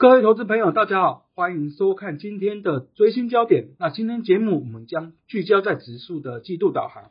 [0.00, 3.74] 各位投资朋友，大家好，欢迎收看今天的追新焦点。
[3.78, 7.10] 那今天节目我们将聚焦在指数的季度导航。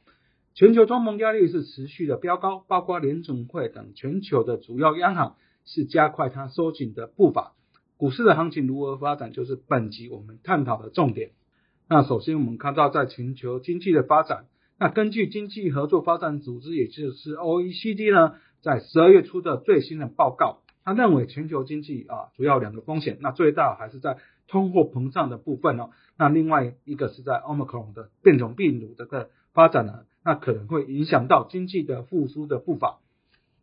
[0.56, 7.54] 全球通膨压力是持续的飙高，包括联总会等全球的主要央行是加快它收紧的步伐。
[7.96, 11.30] 股市的行情如何发展，就是本集我们探讨的重点。
[11.88, 14.46] 那首先我们看到在全球经济的发展，
[14.80, 20.64] 那根据经济合作发展组织，也就是 OECD 呢，在十二月初的最新的报告。
[20.90, 24.18] 他认为全球经济啊，主要两个风险，那最大还是在
[24.48, 25.92] 通货膨胀的部分哦。
[26.18, 32.98] 那另外一个是在 Omicron 的变种病毒的个发展呢，那可能会影响到经济的复苏的步伐。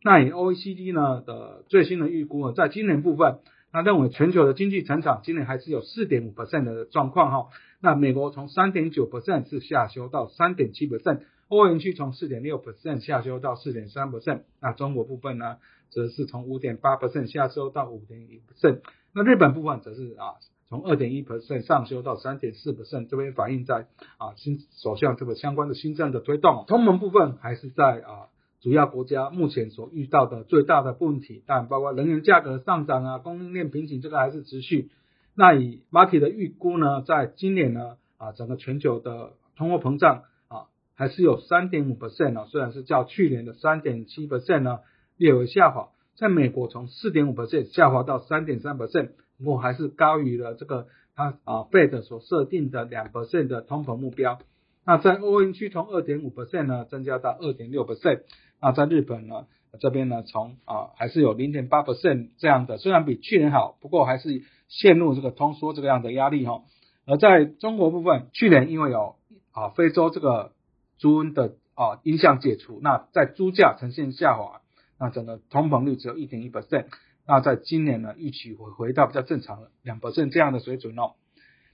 [0.01, 3.39] 那以 OECD 呢的最新的预估呢，在今年部分，
[3.73, 7.49] 他认为全球的经济成长今年还是有四点五 percent 的状况哈。
[7.81, 14.43] 那美国从三点九 percent 是下修到三点七 percent，欧元区从四点六 percent 下修到四点三 percent。
[14.61, 15.57] 那中国部分呢？
[15.89, 18.81] 则是从五点八 percent 下修到五点一 percent，
[19.13, 20.35] 那日本部分则是啊
[20.69, 28.27] 从二点一 percent 上修到三点四 percent，这边反映在啊新首相这个相关的新政的推动，通盟部分还是在啊
[28.59, 34.91] 主要国家目前所遇到的最大的问题，但包括能源价格上涨啊，供应链瓶颈这个还是持续。
[35.35, 44.79] 那以 market 的预估呢，在今年呢啊整个全球的通货膨胀啊还是有三点五 percent 啊，虽然是较去年的三点七 percent 呢。
[45.17, 54.39] 略有下滑，在美国从四点五 percent 下滑到三点三 percent，不过还是高于了这个它啊 Fed 所设定的两 percent 的通膨目标。
[54.85, 58.21] 那在欧元区从二点五 percent 呢增加到二点六 percent。
[58.61, 59.47] 那在日本呢
[59.79, 66.63] 这边呢从啊还是有零点八 percent 这样的，虽然比去年好，不过还是陷入这个通缩这个样的压力哈。
[67.05, 69.15] 而在中国部分，去年因为有
[69.51, 70.51] 啊非洲这个
[70.97, 74.61] 猪瘟的啊影响解除，那在猪价呈现下滑。
[74.99, 76.85] 那整个通膨率只有一点一 percent，
[77.27, 81.13] 那在今年呢，预期会回到比较正常的两 percent 这样的水准哦。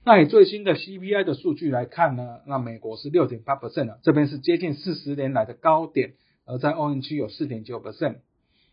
[0.05, 8.17] 那以最新的 CPI 的数据来看呢，那美国是六点八 percent 了，这边是接近四十年来的高点，而在欧元区有四点九 percent，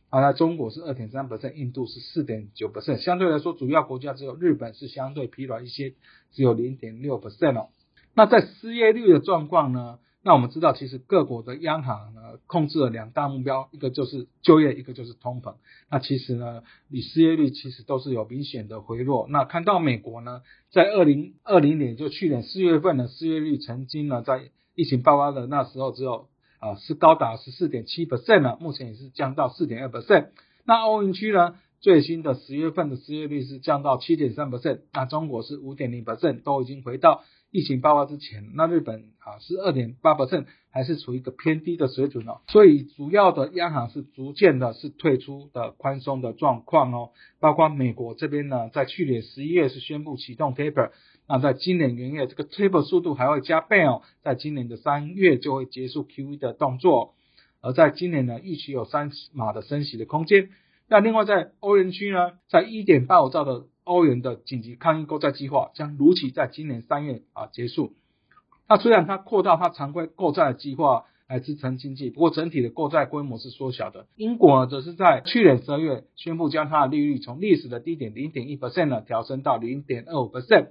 [0.09, 5.95] 啊，那中国是二点三 percent，印度是四点九 percent，相对来说，主要国家只有日本是相对疲软一些，
[6.33, 7.69] 只有零点六 percent 哦。
[8.17, 10.01] 那在失业率的状况呢？
[10.23, 15.55] 那我们知道，其实各国的央行呢，控制了两大目标，一个就是就业，一个就是通膨。
[15.91, 19.27] 那其实呢，你失业率其实都是有明显的回落。
[19.31, 26.29] 那看到美国呢，在二零二零年就去年四月份的失业率曾经呢，在疫情爆发的那时候只有
[26.59, 30.29] 啊是高达十四点七 percent 了，目前也是降到四点二 percent。
[30.67, 37.25] 那欧元区呢，最新的十月份的失业率是降到七点三 percent，那中国是五点零 percent，都已经回到。
[37.51, 42.43] 疫情爆发之前，那日本啊是二点八百分还是处于一个偏低的水准哦。
[42.49, 47.11] 所以主要的央行是逐渐的是退出的宽松的状况哦。
[47.41, 50.91] 包括美国这边呢，在去年十一月是宣布启动 taper，
[51.27, 54.03] 那在今年元月这个 taper 速度还会加倍哦。
[54.23, 57.15] 在今年的三月就会结束 QE 的动作，
[57.61, 60.51] 而在今年呢，预期有三码的升息的空间。
[60.89, 67.95] 那另外在欧元区呢，在一点八五兆的欧元的紧急抗疫购债计划将如期在今年三月啊结束。
[68.69, 74.07] 那虽然它扩大它常规购债的计划来支撑经济，不过整体的购债规模是缩小的。
[74.15, 80.69] 英国则是在去年十二月宣布将它的利率从历史的低点零点一 percent 呢调升到零点二五 percent。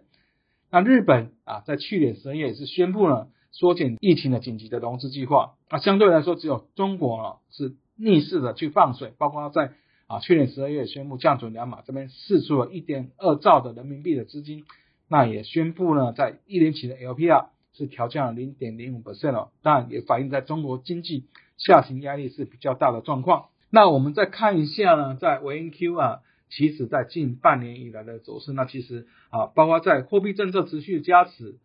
[0.71, 5.55] 那日本啊在去年十二月也是宣布了缩减疫情的紧急的融资计划。
[5.69, 9.73] 那相对来说，只有中国啊是逆势的去放水，包括在。
[10.09, 14.65] 啊，去年十二月宣布降准两码，这边释出了一点二兆的人民币的资金，
[15.07, 21.25] 那也宣布呢，在一年期的 LPR 是调降了零点零五 percent 了，当然也反映在中国经济
[21.57, 23.49] 下行压力是比较大的状况。
[23.69, 31.59] 那我们再看一下呢，在 VNQ 啊，其实在近半年以来的走势，那其实啊，包括在货币政策持续加持，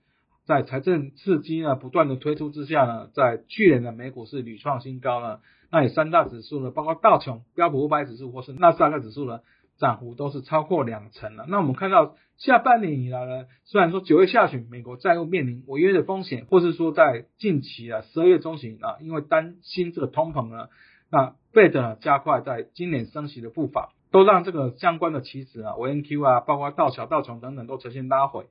[0.45, 5.41] 在财政刺激呢不断的推出之下呢，在去年的美股是屡创新高呢。
[5.75, 9.41] 那以三大指数呢，包括道琼、标普五百指数或是纳斯达克指数呢，
[9.77, 11.47] 涨幅都是超过两成了。
[11.49, 20.69] 那我们看到下半年以来呢，虽然说九月下旬美国债务面临违约的风险，或是说在近期啊十二月中旬啊，因为担心这个通膨呢，
[21.11, 28.47] 那贝德加快在今年升息的步伐，都让这个相关的期指啊、n q 啊，包括道桥、道琼等等都呈现拉回。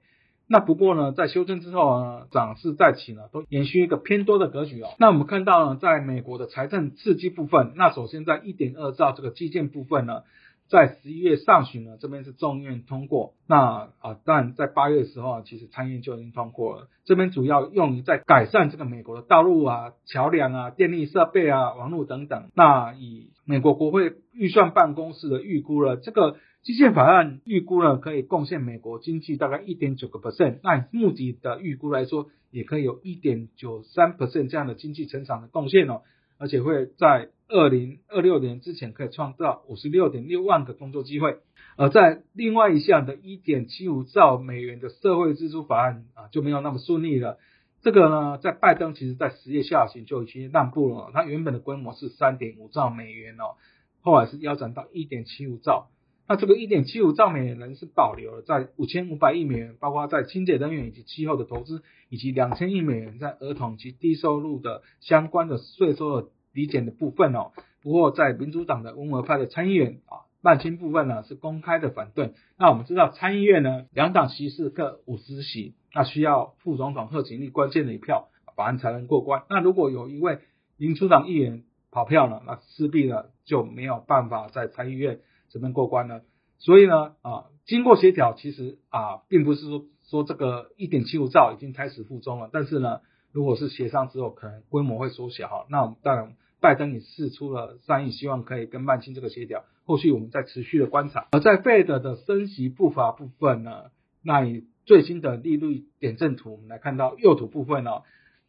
[0.47, 4.89] 那不过呢，在修正之后呢，涨势再起呢，都延续一个偏多的格局哦。
[4.99, 10.23] 那我们看到呢，在美国的财政刺激部分，那首先在一点二兆这个基建部分呢，
[10.67, 13.33] 在十一月上旬呢，这边是众院通过。
[13.47, 16.87] 那啊，但在八月的时候啊，其实参议院就已经通过了。
[17.05, 22.49] 这边主要用于在改善这个美国的道路啊、桥梁啊、电力设备啊、网络等等。
[22.53, 30.59] 那以美国国会预算办公室的预估了，这个基建法案预估呢，可以贡献美国经济大概一点九个 percent。
[30.63, 36.03] 那目的的预估来说，也可以有一点九三 percent 这样的经济成长的贡献哦，
[36.37, 41.39] 而且会在二零二六年之前可以创造五十六点六万个工作机会。
[41.75, 47.39] 而在另外一项的一点七五兆美元的社会支出法案啊，就没有那么顺利了。
[47.81, 53.57] 这个呢，在拜登其实在十月下旬就已经让步了，它原本的规模是三点五兆美元哦，
[53.99, 55.89] 后来是腰斩到一点七五兆。
[56.25, 67.51] 那这个一点七五兆美元是保留了在五千五百亿美元，包括在清洁能源以及气候的投资，以及两千亿美元在儿童及低收入的相关的税收的抵减的部分哦。
[67.81, 72.31] 不过在民主党的温和派的参议员啊，曼清部分呢是公开的反对。
[72.57, 79.43] 那我们知道参议院呢两党席是各五十席，那需要副总统贺锦丽关键的一票，法案才能过关。
[79.49, 80.39] 那如果有一位
[80.77, 85.19] 民主党议员跑票了，那势必呢就没有办法在参议院。
[85.53, 86.21] 怎么过关呢？
[86.57, 92.49] 所以呢，啊，经过协调，其实啊，并不是说说这个一点七五兆已经开始负中了。
[92.51, 93.01] 但是呢，
[93.31, 95.65] 如果是协商之后，可能规模会缩小哈。
[95.69, 99.63] 那我们当然，拜登也试出了善意，希望可以跟曼青这个协调。
[99.85, 101.27] 后续我们再持续的观察。
[101.31, 103.91] 而在 Fed 的升息步伐部分呢，
[104.23, 108.01] 那以最新的利率点阵图，我们来看到右图部分呢，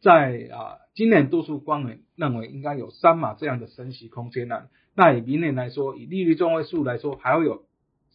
[0.05, 4.67] 在啊，今年多数官员认为应该有三码这样的升息空间呢。
[4.93, 7.63] 那以明年来说，以利率中位数来说，还会有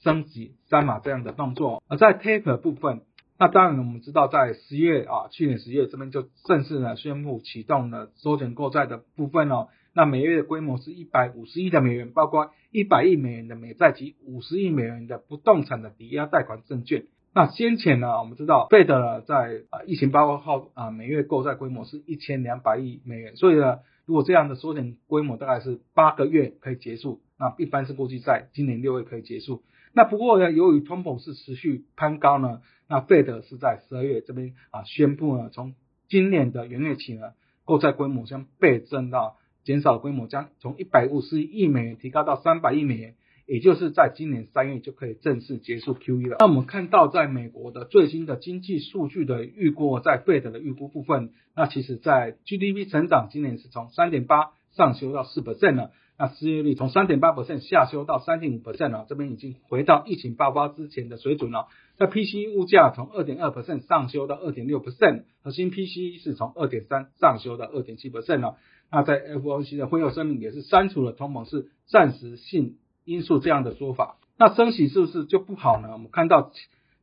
[0.01, 1.83] 升级三码这样的动作。
[1.89, 3.01] 而在 taper 部分，
[3.41, 9.67] 那当然我们知道，在十月啊，去年十月这边就正式呢宣布启动了缩减购债的部分哦。
[9.93, 17.07] 那每月的规模是一百五十亿的美元，包括一百亿美元的美债及五十亿美元的不动产的抵押贷款证券。
[17.33, 23.79] 那先前呢，我们知道费德呢在啊疫情爆发后啊，每月购债规模是一千两百亿美元，所以呢。
[24.07, 29.63] 如果这样的缩减规模大概是八个月可以结束，那一般是估计在今年六月可以结束。
[29.93, 35.77] 那不过呢，由于通膨是持续攀高呢，那费德是在十二月这边啊宣布呢，从
[36.09, 37.35] 今年的元月起呢，
[37.65, 43.15] 购债规模将倍增到减少规模将从一百五十亿美元提高到三百亿美元。
[43.51, 46.37] 也就是在今年三月就可以正式结束 QE 了。
[46.39, 55.91] 那我们看到，在美国的最新的经济数据的预估，在 Fed 的预估部分，那其实在 GDP 成长今年是从三点八上修到四 percent 了。
[56.17, 61.67] 那失业率从三点八 percent 下修到三点五 percent 了，这边已经回到疫情爆发之前的水准了。
[61.99, 68.59] 那 PCE 物价从二点二 percent 上修到二点六 percent，核心 PCE 是从二点三上修到二点七 percent 了。
[68.93, 72.77] 那在 FOMC 的会后声明也是删除了通膨是暂时性。
[73.05, 75.89] 因素这样的说法，那升息是不是就不好呢？
[75.93, 76.53] 我们看到，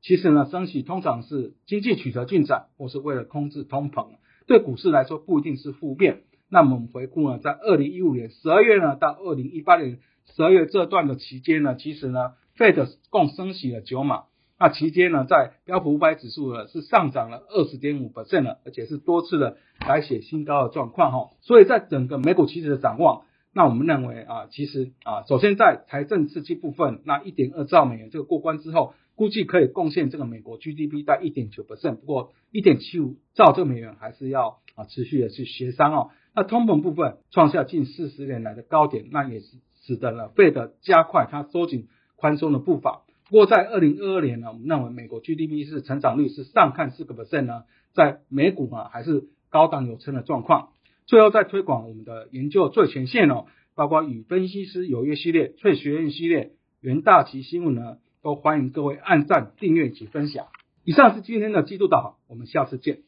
[0.02, 4.08] 其实呢，升息通常是经济取得进展，或是为了控制通膨，
[4.46, 6.22] 对股市来说不一定是负面。
[6.50, 10.00] 那么我们回顾呢，在二零一五年十二月呢到二零一八年
[10.36, 14.24] 十二月这段的期间呢，其实呢，Fed 共升息了九码，
[14.60, 21.32] 那期间呢，在标普五百指数呢是上涨了二十点五 percent 了，而且是多次的改写新高的状况哈。
[21.42, 23.24] 所以在整个美股期指的展望。
[23.58, 31.96] 那我们认为啊，其实啊，首先在财政刺激部分，那一点二兆美元这个过关之后，估计可以贡献这个美国 GDP 在一点九 percent。
[31.96, 36.12] 不过一点七五兆这个美元还是要啊持续的去协商哦。
[36.36, 39.48] 那通膨部分创下近四十年来的高点，那也是
[39.82, 43.02] 使得了费的加快它收紧宽松的步伐。
[43.28, 47.64] 不过在二零二二年呢，我们认为美国 GDP 是成长率是上看四个 percent 呢，
[47.96, 50.70] 在美股啊还是高档有升的状况。
[51.08, 53.46] 最后再推广我们的研究最前线哦，
[53.76, 60.48] 包括与分析师有约系列、翠学院系列、元大旗新闻呢，都欢迎各位按赞、订阅及分享。
[60.84, 63.07] 以上是今天的季度导航，我们下次见。